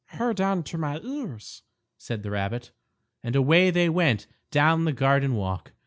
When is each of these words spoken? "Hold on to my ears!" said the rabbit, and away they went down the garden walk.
"Hold 0.13 0.41
on 0.41 0.63
to 0.63 0.79
my 0.79 0.99
ears!" 1.01 1.61
said 1.95 2.23
the 2.23 2.31
rabbit, 2.31 2.71
and 3.21 3.35
away 3.35 3.69
they 3.69 3.87
went 3.87 4.25
down 4.49 4.85
the 4.85 4.93
garden 4.93 5.35
walk. 5.35 5.73